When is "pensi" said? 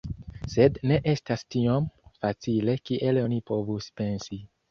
4.01-4.43